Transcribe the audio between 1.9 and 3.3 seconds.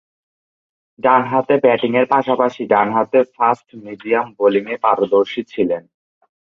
পাশাপাশি ডানহাতে